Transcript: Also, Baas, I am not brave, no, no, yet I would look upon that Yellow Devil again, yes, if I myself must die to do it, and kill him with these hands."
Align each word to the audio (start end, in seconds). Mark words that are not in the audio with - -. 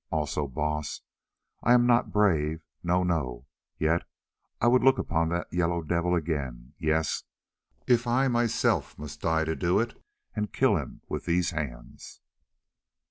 Also, 0.09 0.47
Baas, 0.47 1.01
I 1.61 1.73
am 1.73 1.85
not 1.85 2.11
brave, 2.11 2.65
no, 2.81 3.03
no, 3.03 3.45
yet 3.77 4.01
I 4.59 4.65
would 4.65 4.83
look 4.83 4.97
upon 4.97 5.29
that 5.29 5.45
Yellow 5.53 5.83
Devil 5.83 6.15
again, 6.15 6.73
yes, 6.79 7.23
if 7.85 8.07
I 8.07 8.27
myself 8.27 8.97
must 8.97 9.21
die 9.21 9.45
to 9.45 9.55
do 9.55 9.79
it, 9.79 9.93
and 10.35 10.51
kill 10.51 10.75
him 10.77 11.01
with 11.07 11.25
these 11.25 11.51
hands." 11.51 12.19